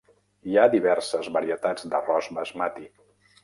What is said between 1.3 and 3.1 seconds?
varietats d'arròs basmati.